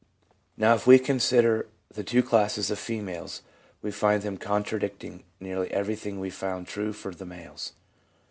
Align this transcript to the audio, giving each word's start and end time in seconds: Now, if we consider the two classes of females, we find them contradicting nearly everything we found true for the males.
Now, 0.57 0.73
if 0.73 0.87
we 0.87 0.97
consider 0.97 1.67
the 1.93 2.03
two 2.03 2.23
classes 2.23 2.71
of 2.71 2.79
females, 2.79 3.43
we 3.83 3.91
find 3.91 4.23
them 4.23 4.35
contradicting 4.39 5.25
nearly 5.39 5.69
everything 5.69 6.19
we 6.19 6.31
found 6.31 6.65
true 6.65 6.91
for 6.91 7.13
the 7.13 7.23
males. 7.23 7.73